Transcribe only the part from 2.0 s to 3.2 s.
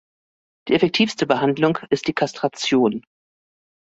die Kastration.